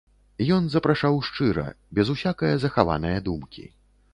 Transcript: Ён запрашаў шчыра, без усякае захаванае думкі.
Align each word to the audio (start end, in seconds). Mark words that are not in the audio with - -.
Ён 0.55 0.69
запрашаў 0.75 1.19
шчыра, 1.27 1.65
без 1.99 2.07
усякае 2.15 2.51
захаванае 2.65 3.17
думкі. 3.29 3.71